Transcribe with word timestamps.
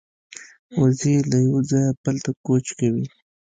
وزې 0.79 1.15
له 1.29 1.37
یوه 1.45 1.61
ځایه 1.69 1.91
بل 2.03 2.15
ته 2.23 2.31
کوچ 2.45 2.65
کوي 2.79 3.05